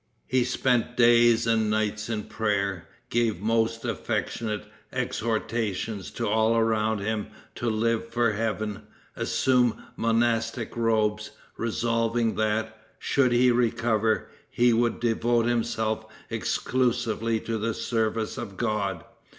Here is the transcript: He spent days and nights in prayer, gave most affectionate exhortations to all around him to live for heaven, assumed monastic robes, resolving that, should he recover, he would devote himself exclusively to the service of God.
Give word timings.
He 0.25 0.43
spent 0.43 0.97
days 0.97 1.45
and 1.45 1.69
nights 1.69 2.09
in 2.09 2.23
prayer, 2.23 2.87
gave 3.11 3.39
most 3.39 3.85
affectionate 3.85 4.65
exhortations 4.91 6.09
to 6.13 6.27
all 6.27 6.57
around 6.57 7.01
him 7.01 7.27
to 7.53 7.69
live 7.69 8.09
for 8.09 8.31
heaven, 8.31 8.81
assumed 9.15 9.75
monastic 9.95 10.75
robes, 10.75 11.29
resolving 11.55 12.33
that, 12.33 12.75
should 12.97 13.31
he 13.31 13.51
recover, 13.51 14.31
he 14.49 14.73
would 14.73 14.99
devote 14.99 15.45
himself 15.45 16.07
exclusively 16.31 17.39
to 17.39 17.59
the 17.59 17.75
service 17.75 18.39
of 18.39 18.57
God. 18.57 19.05